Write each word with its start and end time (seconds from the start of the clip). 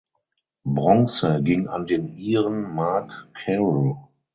Bronze 0.65 1.41
ging 1.43 1.67
an 1.67 1.85
den 1.85 2.09
Iren 2.17 2.63
Mark 2.73 3.27
Carroll. 3.35 3.97